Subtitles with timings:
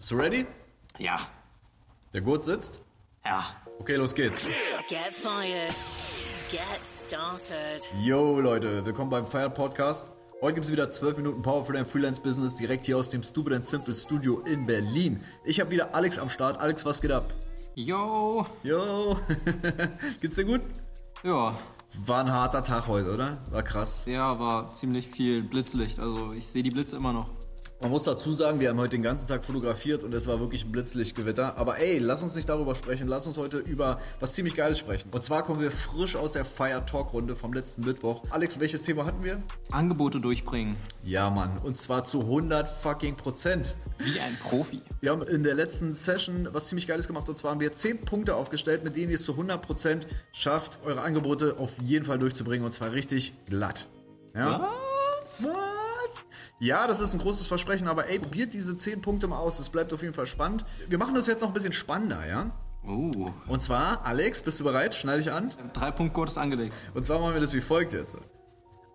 [0.00, 0.46] Bist du ready?
[1.00, 1.18] Ja.
[2.14, 2.80] Der Gurt sitzt?
[3.24, 3.42] Ja.
[3.80, 4.46] Okay, los geht's.
[4.88, 5.74] Get fired.
[6.52, 7.82] Get started.
[8.00, 10.12] Yo Leute, willkommen beim Fire Podcast.
[10.40, 13.64] Heute gibt's wieder 12 Minuten Power für dein Freelance-Business direkt hier aus dem Stupid and
[13.64, 15.20] Simple Studio in Berlin.
[15.44, 16.60] Ich habe wieder Alex am Start.
[16.60, 17.34] Alex, was geht ab?
[17.74, 18.46] Yo.
[18.62, 19.18] Yo,
[20.20, 20.60] geht's dir gut?
[21.24, 21.58] Ja.
[22.06, 23.38] War ein harter Tag heute, oder?
[23.50, 24.04] War krass.
[24.06, 25.98] Ja, war ziemlich viel Blitzlicht.
[25.98, 27.30] Also ich sehe die Blitze immer noch.
[27.80, 30.64] Man muss dazu sagen, wir haben heute den ganzen Tag fotografiert und es war wirklich
[30.64, 31.56] ein Blitzlichtgewitter.
[31.58, 35.10] Aber ey, lass uns nicht darüber sprechen, lass uns heute über was ziemlich Geiles sprechen.
[35.12, 38.24] Und zwar kommen wir frisch aus der Fire Talk Runde vom letzten Mittwoch.
[38.30, 39.40] Alex, welches Thema hatten wir?
[39.70, 40.76] Angebote durchbringen.
[41.04, 41.56] Ja, Mann.
[41.58, 43.76] Und zwar zu 100 fucking Prozent.
[43.98, 44.80] Wie ein Profi.
[45.00, 48.04] Wir haben in der letzten Session was ziemlich Geiles gemacht und zwar haben wir 10
[48.04, 52.18] Punkte aufgestellt, mit denen ihr es zu 100 Prozent schafft, eure Angebote auf jeden Fall
[52.18, 53.86] durchzubringen und zwar richtig glatt.
[54.34, 54.68] Ja?
[55.22, 55.44] Was?
[55.44, 55.77] Was?
[56.60, 59.58] Ja, das ist ein großes Versprechen, aber ey, probiert diese 10 Punkte mal aus.
[59.58, 60.64] Das bleibt auf jeden Fall spannend.
[60.88, 62.50] Wir machen das jetzt noch ein bisschen spannender, ja?
[62.84, 63.30] Uh.
[63.46, 64.94] Und zwar, Alex, bist du bereit?
[64.94, 65.52] Schneide dich an.
[65.72, 66.74] Drei Punkt Code ist angelegt.
[66.94, 68.16] Und zwar machen wir das wie folgt jetzt.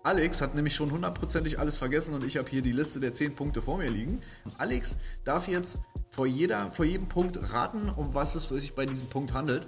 [0.04, 3.36] Alex hat nämlich schon hundertprozentig alles vergessen und ich habe hier die Liste der 10
[3.36, 4.22] Punkte vor mir liegen.
[4.58, 9.08] Alex darf jetzt vor, jeder, vor jedem Punkt raten, um was es sich bei diesem
[9.08, 9.68] Punkt handelt.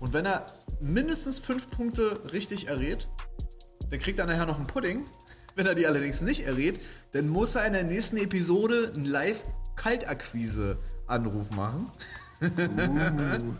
[0.00, 0.46] Und wenn er
[0.80, 3.08] mindestens 5 Punkte richtig errät,
[3.90, 5.04] dann kriegt er nachher noch einen Pudding.
[5.56, 6.80] Wenn er die allerdings nicht errät,
[7.12, 11.90] dann muss er in der nächsten Episode einen Live-Kaltakquise-Anruf machen.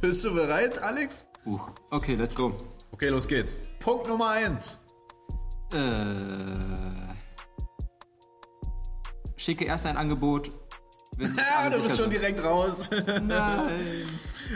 [0.00, 1.24] Bist du bereit, Alex?
[1.46, 1.58] Uh.
[1.90, 2.54] Okay, let's go.
[2.92, 3.56] Okay, los geht's.
[3.78, 4.78] Punkt Nummer 1.
[5.72, 5.76] Äh.
[9.36, 10.50] Schicke erst ein Angebot.
[11.18, 12.90] Ja, du bist schon direkt raus.
[13.22, 13.70] Nein.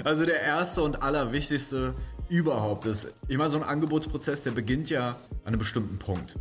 [0.03, 1.95] Also der erste und allerwichtigste
[2.29, 6.37] überhaupt ist, ich meine, so ein Angebotsprozess, der beginnt ja an einem bestimmten Punkt.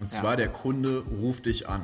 [0.00, 0.36] Und zwar Ja.
[0.36, 1.82] der Kunde ruft dich an.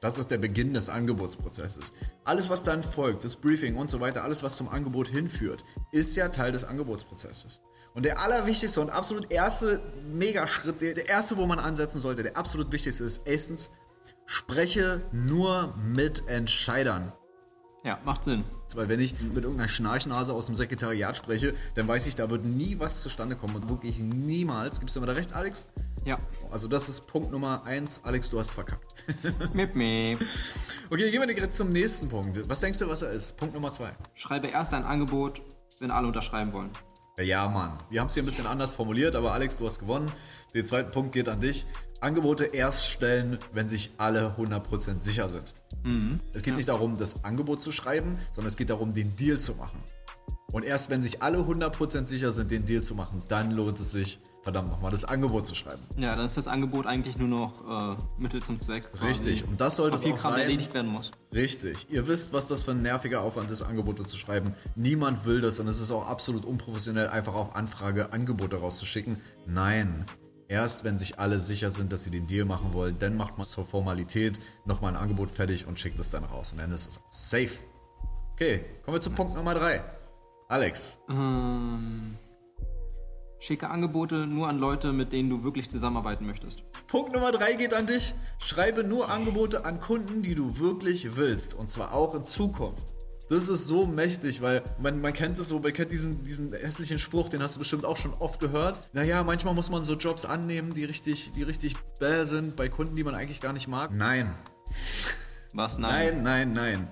[0.00, 1.92] Das ist der Beginn des Angebotsprozesses.
[2.24, 6.16] Alles, was dann folgt, das Briefing und so weiter, alles, was zum Angebot hinführt, ist
[6.16, 7.60] ja Teil des Angebotsprozesses.
[7.92, 12.36] Und der allerwichtigste und absolut erste Megaschritt, der, der erste, wo man ansetzen sollte, der
[12.36, 13.70] absolut wichtigste ist, erstens,
[14.26, 17.12] spreche nur mit Entscheidern.
[17.82, 18.44] Ja, macht Sinn.
[18.74, 22.44] Weil wenn ich mit irgendeiner Schnarchnase aus dem Sekretariat spreche, dann weiß ich, da wird
[22.44, 24.80] nie was zustande kommen und wirklich niemals.
[24.80, 25.66] Gibst du mir da recht, Alex?
[26.04, 26.18] Ja.
[26.50, 28.02] Also das ist Punkt Nummer eins.
[28.04, 28.94] Alex, du hast verkackt.
[29.54, 30.20] Mip, mip.
[30.90, 32.48] okay, gehen wir direkt zum nächsten Punkt.
[32.48, 33.36] Was denkst du, was er ist?
[33.38, 33.92] Punkt Nummer zwei.
[34.14, 35.40] Schreibe erst ein Angebot,
[35.78, 36.70] wenn alle unterschreiben wollen.
[37.16, 37.76] Ja, ja, Mann.
[37.90, 40.10] Wir haben es hier ein bisschen anders formuliert, aber Alex, du hast gewonnen.
[40.54, 41.66] Der zweite Punkt geht an dich.
[42.00, 45.44] Angebote erst stellen, wenn sich alle 100% sicher sind.
[46.32, 49.54] Es geht nicht darum, das Angebot zu schreiben, sondern es geht darum, den Deal zu
[49.54, 49.80] machen.
[50.52, 53.92] Und erst wenn sich alle 100% sicher sind, den Deal zu machen, dann lohnt es
[53.92, 55.82] sich, verdammt nochmal, das Angebot zu schreiben.
[55.96, 58.90] Ja, dann ist das Angebot eigentlich nur noch äh, Mittel zum Zweck.
[58.90, 59.06] quasi.
[59.06, 59.44] Richtig.
[59.46, 60.50] Und das sollte es auch Papierkram, der sein.
[60.50, 61.12] erledigt werden muss.
[61.32, 61.86] Richtig.
[61.90, 64.54] Ihr wisst, was das für ein nerviger Aufwand ist, Angebote zu schreiben.
[64.74, 69.20] Niemand will das und es ist auch absolut unprofessionell, einfach auf Anfrage Angebote rauszuschicken.
[69.46, 70.04] Nein.
[70.50, 73.46] Erst wenn sich alle sicher sind, dass sie den Deal machen wollen, dann macht man
[73.46, 76.50] zur Formalität nochmal ein Angebot fertig und schickt es dann raus.
[76.50, 77.50] Und dann ist es auch safe.
[78.32, 79.84] Okay, kommen wir zu Punkt Nummer drei.
[80.48, 80.98] Alex.
[81.08, 82.16] Ähm,
[83.38, 86.64] schicke Angebote nur an Leute, mit denen du wirklich zusammenarbeiten möchtest.
[86.88, 88.12] Punkt Nummer drei geht an dich.
[88.40, 91.54] Schreibe nur Angebote an Kunden, die du wirklich willst.
[91.54, 92.92] Und zwar auch in Zukunft.
[93.30, 96.98] Das ist so mächtig, weil man, man kennt es so, man kennt diesen, diesen hässlichen
[96.98, 98.80] Spruch, den hast du bestimmt auch schon oft gehört.
[98.92, 102.96] Naja, manchmal muss man so Jobs annehmen, die richtig, die richtig bäh sind, bei Kunden,
[102.96, 103.92] die man eigentlich gar nicht mag.
[103.94, 104.34] Nein.
[105.52, 105.78] Was?
[105.78, 106.24] Nein.
[106.24, 106.88] Nein, nein, nein.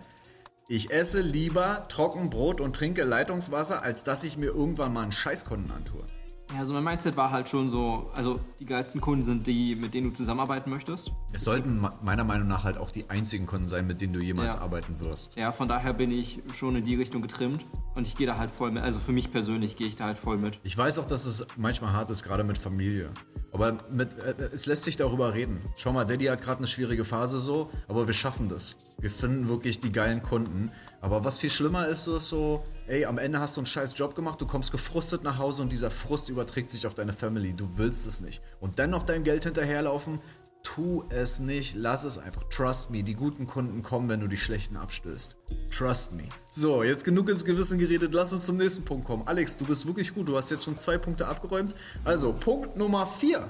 [0.69, 5.73] Ich esse lieber Trockenbrot und trinke Leitungswasser, als dass ich mir irgendwann mal einen Scheißkunden
[5.73, 6.05] antue.
[6.53, 9.93] Ja, also mein Mindset war halt schon so, also die geilsten Kunden sind die, mit
[9.93, 11.13] denen du zusammenarbeiten möchtest.
[11.33, 14.55] Es sollten meiner Meinung nach halt auch die einzigen Kunden sein, mit denen du jemals
[14.55, 14.61] Ja.
[14.63, 15.37] arbeiten wirst.
[15.37, 17.67] Ja, von daher bin ich schon in die Richtung getrimmt
[17.97, 18.83] und ich gehe da halt voll mit.
[18.83, 20.59] Also für mich persönlich gehe ich da halt voll mit.
[20.63, 23.11] Ich weiß auch, dass es manchmal hart ist, gerade mit Familie.
[23.53, 25.61] Aber mit, äh, es lässt sich darüber reden.
[25.77, 28.77] Schau mal, Daddy hat gerade eine schwierige Phase so, aber wir schaffen das.
[29.01, 30.73] Wir finden wirklich die geilen Kunden.
[31.01, 34.17] Aber was viel schlimmer ist, ist so, ey, am Ende hast du einen scheiß Job
[34.17, 37.55] gemacht, du kommst gefrustet nach Hause und dieser Frust überträgt sich auf deine Family.
[37.55, 38.43] Du willst es nicht.
[38.59, 40.19] Und dann noch dein Geld hinterherlaufen,
[40.65, 42.43] tu es nicht, lass es einfach.
[42.51, 45.37] Trust me, die guten Kunden kommen, wenn du die schlechten abstößt.
[45.71, 46.25] Trust me.
[46.51, 49.23] So, jetzt genug ins Gewissen geredet, lass uns zum nächsten Punkt kommen.
[49.27, 51.77] Alex, du bist wirklich gut, du hast jetzt schon zwei Punkte abgeräumt.
[52.05, 53.49] Also, Punkt Nummer vier.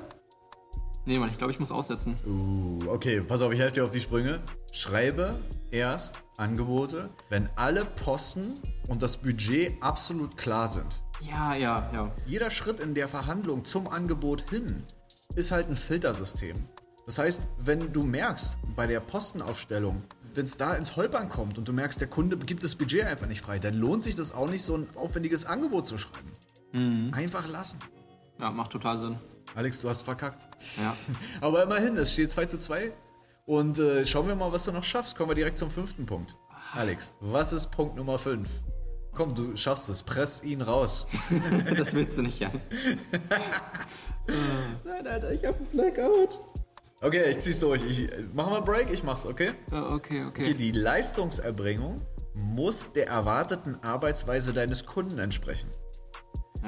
[1.08, 2.16] Nee, Mann, ich glaube, ich muss aussetzen.
[2.26, 4.42] Uh, okay, pass auf, ich helfe dir auf die Sprünge.
[4.72, 5.36] Schreibe
[5.70, 11.02] erst Angebote, wenn alle Posten und das Budget absolut klar sind.
[11.22, 12.14] Ja, ja, ja.
[12.26, 14.84] Jeder Schritt in der Verhandlung zum Angebot hin
[15.34, 16.56] ist halt ein Filtersystem.
[17.06, 20.02] Das heißt, wenn du merkst, bei der Postenaufstellung,
[20.34, 23.28] wenn es da ins Holpern kommt und du merkst, der Kunde gibt das Budget einfach
[23.28, 26.32] nicht frei, dann lohnt sich das auch nicht, so ein aufwendiges Angebot zu schreiben.
[26.74, 27.14] Mhm.
[27.14, 27.78] Einfach lassen.
[28.38, 29.18] Ja, macht total Sinn.
[29.54, 30.48] Alex, du hast verkackt.
[30.76, 30.96] Ja.
[31.40, 32.92] Aber immerhin, es steht 2 zu 2.
[33.46, 35.16] Und äh, schauen wir mal, was du noch schaffst.
[35.16, 36.36] Kommen wir direkt zum fünften Punkt.
[36.74, 38.48] Alex, was ist Punkt Nummer 5?
[39.14, 40.02] Komm, du schaffst es.
[40.02, 41.06] Press ihn raus.
[41.76, 42.52] das willst du nicht, Jan.
[44.84, 46.40] Nein, Alter, ich hab einen Blackout.
[47.00, 47.82] Okay, ich zieh's durch.
[47.84, 49.52] Ich, mach mal Break, ich mach's, okay?
[49.70, 50.24] Okay, okay?
[50.26, 50.54] okay.
[50.54, 52.02] Die Leistungserbringung
[52.34, 55.70] muss der erwarteten Arbeitsweise deines Kunden entsprechen.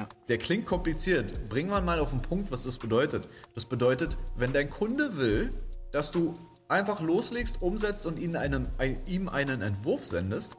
[0.01, 0.09] Ja.
[0.27, 1.49] Der klingt kompliziert.
[1.49, 3.27] Bringen wir mal auf den Punkt, was das bedeutet.
[3.53, 5.49] Das bedeutet, wenn dein Kunde will,
[5.91, 6.33] dass du
[6.67, 10.57] einfach loslegst, umsetzt und ihm einen, ein, ihm einen Entwurf sendest,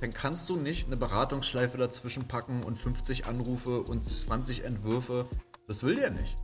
[0.00, 5.24] dann kannst du nicht eine Beratungsschleife dazwischen packen und 50 Anrufe und 20 Entwürfe.
[5.66, 6.36] Das will der nicht.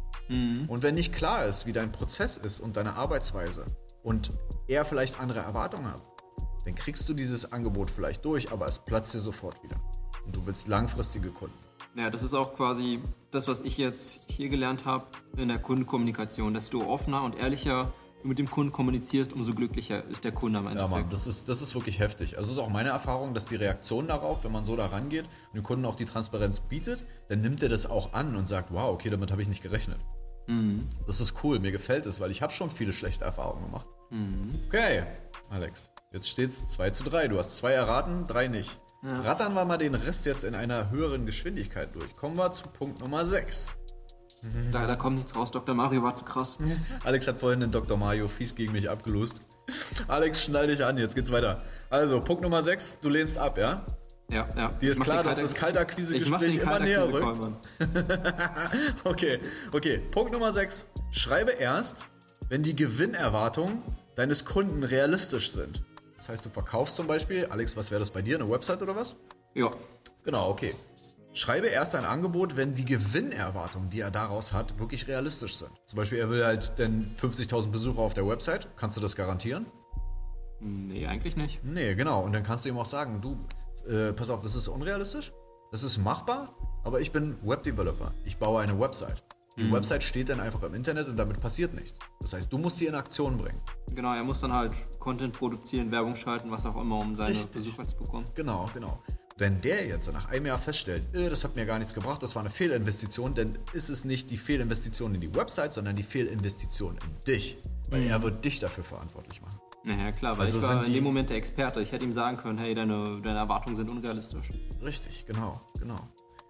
[0.69, 3.66] Und wenn nicht klar ist, wie dein Prozess ist und deine Arbeitsweise
[4.02, 4.31] und
[4.66, 6.02] er vielleicht andere Erwartungen hat,
[6.64, 9.76] dann kriegst du dieses Angebot vielleicht durch, aber es platzt dir sofort wieder.
[10.25, 11.58] Und du willst langfristige Kunden.
[11.96, 13.00] Ja, das ist auch quasi
[13.31, 15.06] das, was ich jetzt hier gelernt habe
[15.37, 17.93] in der Kundenkommunikation, dass du offener und ehrlicher
[18.25, 20.93] mit dem Kunden kommunizierst, umso glücklicher ist der Kunde am Ja, Endeffekt.
[20.93, 22.38] Mann, das ist, das ist wirklich heftig.
[22.38, 25.26] Also es ist auch meine Erfahrung, dass die Reaktion darauf, wenn man so da rangeht
[25.49, 28.73] und dem Kunden auch die Transparenz bietet, dann nimmt er das auch an und sagt,
[28.73, 29.99] wow, okay, damit habe ich nicht gerechnet.
[31.06, 33.87] Das ist cool, mir gefällt es, weil ich habe schon viele schlechte Erfahrungen gemacht.
[34.69, 35.05] Okay,
[35.50, 37.29] Alex, jetzt steht's 2 zu 3.
[37.29, 38.81] Du hast zwei erraten, drei nicht.
[39.05, 42.17] Rattern wir mal den Rest jetzt in einer höheren Geschwindigkeit durch.
[42.17, 43.77] Kommen wir zu Punkt Nummer 6.
[44.73, 45.51] Da, da kommt nichts raus.
[45.51, 45.75] Dr.
[45.75, 46.59] Mario war zu krass.
[47.05, 47.97] Alex hat vorhin den Dr.
[47.97, 49.41] Mario fies gegen mich abgelost.
[50.09, 51.59] Alex, schnall dich an, jetzt geht's weiter.
[51.89, 53.87] Also, Punkt Nummer 6, du lehnst ab, ja?
[54.31, 54.69] Ja, ja.
[54.69, 57.41] Dir ist klar, dass das Kaltakquise-Gespräch Ich mach immer näher rückt.
[59.05, 59.39] Okay,
[59.73, 59.99] okay.
[60.11, 60.87] Punkt Nummer 6.
[61.11, 62.05] Schreibe erst,
[62.49, 63.83] wenn die Gewinnerwartungen
[64.17, 65.83] deines Kunden realistisch sind.
[66.25, 68.97] Das heißt, du verkaufst zum Beispiel, Alex, was wäre das bei dir, eine Website oder
[68.97, 69.15] was?
[69.53, 69.71] Ja.
[70.25, 70.75] Genau, okay.
[71.35, 75.71] Schreibe erst ein Angebot, wenn die Gewinnerwartungen, die er daraus hat, wirklich realistisch sind.
[75.85, 78.69] Zum Beispiel, er will halt denn 50.000 Besucher auf der Website.
[78.75, 79.67] Kannst du das garantieren?
[80.61, 81.62] Nee, eigentlich nicht.
[81.62, 82.23] Nee, genau.
[82.23, 83.37] Und dann kannst du ihm auch sagen, du,
[83.87, 85.31] äh, pass auf, das ist unrealistisch,
[85.73, 86.55] das ist machbar,
[86.85, 88.15] aber ich bin Webdeveloper.
[88.25, 89.23] Ich baue eine Website.
[89.56, 91.99] Die Website steht dann einfach im Internet und damit passiert nichts.
[92.21, 93.61] Das heißt, du musst sie in Aktion bringen.
[93.95, 97.53] Genau, er muss dann halt Content produzieren, Werbung schalten, was auch immer, um seine Richtig.
[97.53, 98.25] Besucher zu bekommen.
[98.35, 99.01] Genau, genau.
[99.37, 102.35] Wenn der jetzt nach einem Jahr feststellt, äh, das hat mir gar nichts gebracht, das
[102.35, 106.97] war eine Fehlinvestition, dann ist es nicht die Fehlinvestition in die Website, sondern die Fehlinvestition
[106.97, 107.59] in dich.
[107.91, 109.59] Weil er wird dich dafür verantwortlich machen.
[109.85, 111.81] Naja, klar, weil Also ich war sind in dem Moment der Experte.
[111.81, 114.51] Ich hätte ihm sagen können, hey, deine, deine Erwartungen sind unrealistisch.
[114.83, 115.99] Richtig, genau, genau.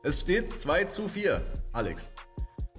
[0.02, 1.42] Es steht 2 zu 4.
[1.72, 2.12] Alex,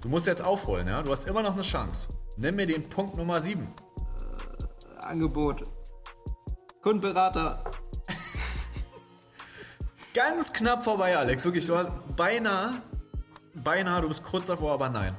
[0.00, 1.02] du musst jetzt aufholen, ja?
[1.02, 2.08] Du hast immer noch eine Chance.
[2.36, 3.66] Nenn mir den Punkt Nummer 7.
[4.98, 5.62] Angebot.
[6.82, 7.64] Kundenberater.
[10.14, 11.44] Ganz knapp vorbei, Alex.
[11.44, 12.82] Wirklich, du hast beinahe,
[13.54, 15.16] beinahe, du bist kurz davor, aber nein.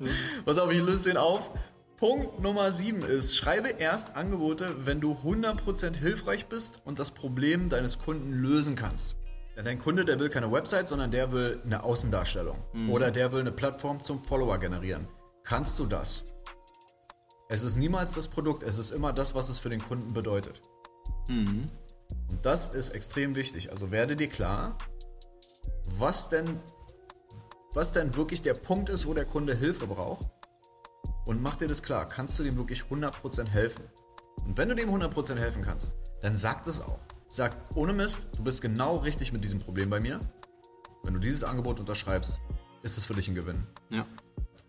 [0.44, 1.50] Pass auf, ich löse den auf.
[1.98, 7.68] Punkt Nummer 7 ist, schreibe erst Angebote, wenn du 100% hilfreich bist und das Problem
[7.68, 9.16] deines Kunden lösen kannst.
[9.58, 12.62] Denn dein Kunde, der will keine Website, sondern der will eine Außendarstellung.
[12.88, 15.08] Oder der will eine Plattform zum Follower generieren.
[15.42, 16.22] Kannst du das?
[17.48, 20.62] Es ist niemals das Produkt, es ist immer das, was es für den Kunden bedeutet.
[22.30, 23.72] Und das ist extrem wichtig.
[23.72, 24.78] Also werde dir klar,
[25.90, 26.60] was denn,
[27.74, 30.28] was denn wirklich der Punkt ist, wo der Kunde Hilfe braucht.
[31.26, 32.06] Und mach dir das klar.
[32.06, 33.82] Kannst du dem wirklich 100% helfen?
[34.46, 37.00] Und wenn du dem 100% helfen kannst, dann sag das auch.
[37.30, 40.18] Sag, ohne Mist, du bist genau richtig mit diesem Problem bei mir.
[41.04, 42.40] Wenn du dieses Angebot unterschreibst,
[42.82, 43.66] ist es für dich ein Gewinn.
[43.90, 44.06] Ja.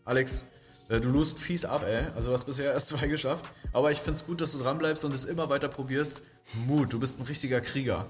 [0.06, 0.46] Alex,
[0.90, 2.08] äh, du lust fies ab, ey.
[2.16, 3.46] Also du hast bisher erst zwei geschafft.
[3.72, 6.22] Aber ich find's gut, dass du dranbleibst und es immer weiter probierst.
[6.68, 8.08] Mut, du bist ein richtiger Krieger.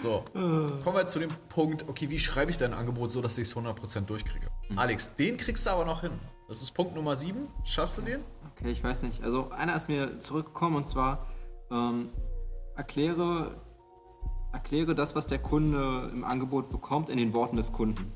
[0.00, 3.36] So, kommen wir jetzt zu dem Punkt, okay, wie schreibe ich dein Angebot so, dass
[3.38, 4.46] ich es 100% durchkriege?
[4.76, 6.12] Alex, den kriegst du aber noch hin.
[6.48, 7.48] Das ist Punkt Nummer 7.
[7.64, 8.20] Schaffst du den?
[8.52, 9.22] Okay, ich weiß nicht.
[9.22, 11.26] Also einer ist mir zurückgekommen und zwar
[11.70, 12.10] ähm,
[12.76, 13.60] erkläre,
[14.52, 18.12] erkläre das, was der Kunde im Angebot bekommt, in den Worten des Kunden.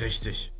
[0.00, 0.52] Richtig.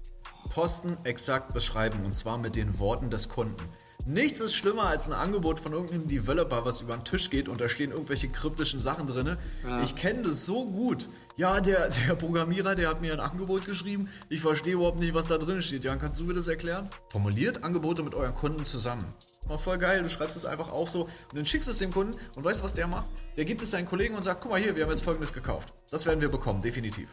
[0.51, 3.63] Posten exakt beschreiben und zwar mit den Worten des Kunden.
[4.07, 7.61] Nichts ist schlimmer als ein Angebot von irgendeinem Developer, was über den Tisch geht und
[7.61, 9.37] da stehen irgendwelche kryptischen Sachen drin.
[9.85, 11.09] Ich kenne das so gut.
[11.37, 14.09] Ja, der, der Programmierer, der hat mir ein Angebot geschrieben.
[14.31, 15.85] Ich verstehe überhaupt nicht, was da drin steht.
[15.85, 16.89] Jan, kannst du mir das erklären?
[17.11, 19.05] Formuliert Angebote mit euren Kunden zusammen.
[19.47, 22.17] War voll geil, du schreibst es einfach auf so und dann schickst es dem Kunden
[22.37, 23.07] und weißt du, was der macht?
[23.37, 25.73] Der gibt es seinen Kollegen und sagt, guck mal hier, wir haben jetzt folgendes gekauft.
[25.91, 27.11] Das werden wir bekommen, definitiv.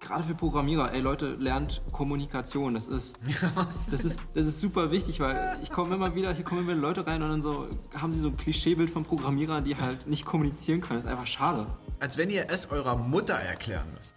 [0.00, 2.74] gerade für Programmierer, ey Leute, lernt Kommunikation.
[2.74, 3.18] Das ist,
[3.90, 6.80] das ist, das ist super wichtig, weil ich komme immer wieder, hier kommen immer wieder
[6.80, 7.68] Leute rein und dann so
[8.00, 10.98] haben sie so ein Klischeebild von Programmierern, die halt nicht kommunizieren können.
[10.98, 11.66] Das ist einfach schade.
[11.98, 14.14] Als wenn ihr es eurer Mutter erklären müsst.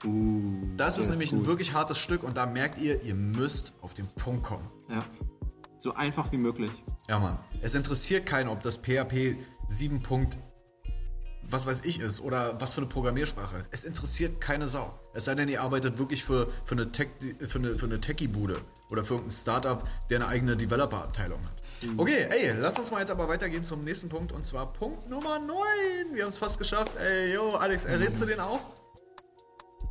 [0.77, 1.47] das ist ist nämlich ein gut.
[1.47, 4.69] wirklich hartes Stück und da merkt ihr, ihr müsst auf den Punkt kommen.
[4.89, 5.03] Ja.
[5.79, 6.71] So einfach wie möglich.
[7.09, 7.39] Ja, Mann.
[7.61, 9.35] Es interessiert keinen, ob das PHP
[9.67, 10.01] 7.
[10.01, 10.37] Punkt
[11.51, 13.65] was weiß ich ist oder was für eine Programmiersprache.
[13.71, 14.93] Es interessiert keine Sau.
[15.15, 17.09] Es sei denn, ihr arbeitet wirklich für, für eine, Tech,
[17.47, 18.61] für eine, für eine Techie-Bude
[18.91, 21.61] oder für irgendein Startup, der eine eigene Developer-Abteilung hat.
[21.97, 25.39] Okay, ey, lass uns mal jetzt aber weitergehen zum nächsten Punkt und zwar Punkt Nummer
[25.39, 25.49] 9.
[26.13, 26.95] Wir haben es fast geschafft.
[26.97, 28.61] Ey, yo, Alex, errätst du den auch?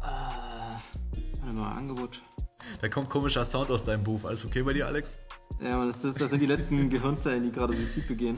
[0.00, 2.22] Warte mal, Angebot.
[2.80, 4.24] Da kommt komischer Sound aus deinem Buch.
[4.24, 5.18] Alles okay bei dir, Alex?
[5.60, 8.36] Ja, man, das, das, sind die letzten Gehirnzellen, die gerade Suizid begehen.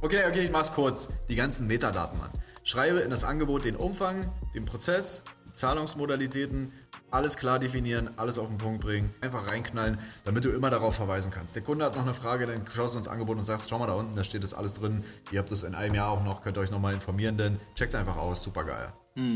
[0.00, 1.08] Okay, okay, ich mach's kurz.
[1.28, 2.30] Die ganzen Metadaten, Mann.
[2.62, 6.72] Schreibe in das Angebot den Umfang, den Prozess, die Zahlungsmodalitäten,
[7.10, 11.30] alles klar definieren, alles auf den Punkt bringen, einfach reinknallen, damit du immer darauf verweisen
[11.30, 11.54] kannst.
[11.54, 13.86] Der Kunde hat noch eine Frage, dann schaust du ins Angebot und sagst, schau mal
[13.86, 15.04] da unten, da steht das alles drin.
[15.30, 17.94] Ihr habt das in einem Jahr auch noch, könnt ihr euch nochmal informieren, denn checkt
[17.94, 18.92] einfach aus, super geil.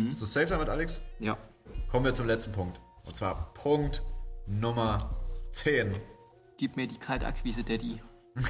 [0.09, 1.01] Ist das safe damit, Alex?
[1.21, 1.37] Ja.
[1.89, 2.81] Kommen wir zum letzten Punkt.
[3.05, 4.03] Und zwar Punkt
[4.47, 5.18] Nummer
[5.53, 5.93] 10.
[6.57, 8.01] Gib mir die Kaltakquise, Daddy.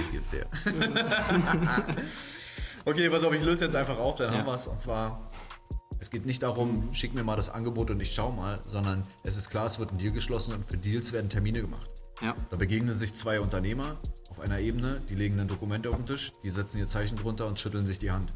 [0.00, 0.46] Ich geb's dir.
[2.84, 4.38] okay, pass auf, ich löse jetzt einfach auf, dann Ja.
[4.38, 4.66] haben wir's.
[4.66, 5.28] Und zwar,
[5.98, 9.36] es geht nicht darum, schick mir mal das Angebot und ich schau mal, sondern es
[9.36, 11.90] ist klar, es wird ein Deal geschlossen und für Deals werden Termine gemacht.
[12.20, 12.34] Ja.
[12.50, 13.96] Da begegnen sich zwei Unternehmer
[14.30, 17.46] auf einer Ebene, die legen dann Dokumente auf den Tisch, die setzen ihr Zeichen drunter
[17.46, 18.32] und schütteln sich die Hand.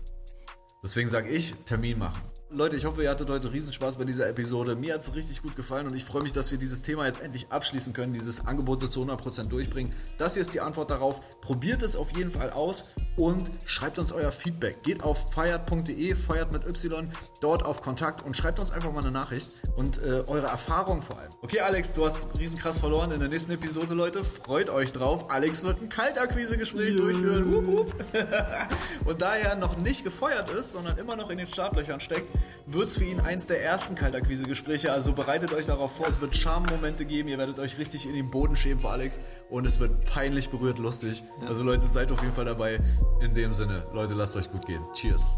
[0.83, 2.23] Deswegen sage ich, Termin machen.
[2.55, 4.77] Leute, ich hoffe, ihr hattet heute Riesenspaß bei dieser Episode.
[4.77, 7.23] Mir hat es richtig gut gefallen und ich freue mich, dass wir dieses Thema jetzt
[7.23, 9.91] endlich abschließen können, dieses Angebote zu 100% durchbringen.
[10.19, 11.21] Das hier ist die Antwort darauf.
[11.41, 12.85] Probiert es auf jeden Fall aus
[13.17, 14.83] und schreibt uns euer Feedback.
[14.83, 19.13] Geht auf feiert.de, feiert mit Y, dort auf Kontakt und schreibt uns einfach mal eine
[19.13, 21.31] Nachricht und äh, eure Erfahrung vor allem.
[21.41, 24.25] Okay, Alex, du hast riesenkrass verloren in der nächsten Episode, Leute.
[24.25, 25.31] Freut euch drauf.
[25.31, 27.51] Alex wird ein Kaltakquise-Gespräch durchführen.
[27.51, 27.95] Wup, wup.
[29.07, 32.29] Und da er noch nicht gefeuert ist, sondern immer noch in den Startlöchern steckt,
[32.67, 34.93] wird es für ihn eins der ersten Kaltakquise-Gespräche.
[34.93, 38.31] Also bereitet euch darauf vor, es wird Charme-Momente geben, ihr werdet euch richtig in den
[38.31, 41.23] Boden schämen vor Alex und es wird peinlich berührt lustig.
[41.47, 42.81] Also Leute, seid auf jeden Fall dabei.
[43.21, 44.83] In dem Sinne, Leute, lasst euch gut gehen.
[44.95, 45.37] Cheers.